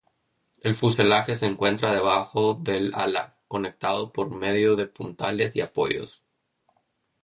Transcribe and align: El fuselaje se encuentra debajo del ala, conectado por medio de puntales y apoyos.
El 0.61 0.73
fuselaje 0.73 1.35
se 1.35 1.45
encuentra 1.45 1.93
debajo 1.93 2.55
del 2.55 2.91
ala, 2.95 3.37
conectado 3.47 4.11
por 4.11 4.33
medio 4.35 4.75
de 4.75 4.87
puntales 4.87 5.55
y 5.55 5.61
apoyos. 5.61 6.23